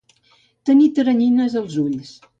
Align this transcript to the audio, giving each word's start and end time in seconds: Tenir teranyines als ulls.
Tenir 0.69 0.89
teranyines 1.01 1.59
als 1.63 1.81
ulls. 1.87 2.15